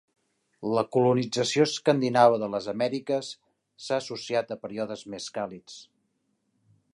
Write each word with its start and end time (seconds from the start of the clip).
La 0.75 0.83
colonització 0.95 1.65
escandinava 1.67 2.39
de 2.43 2.49
les 2.53 2.69
Amèriques 2.73 3.29
s'ha 3.89 4.01
associat 4.05 4.55
a 4.57 4.59
períodes 4.65 5.05
més 5.17 5.29
càlids. 5.37 5.77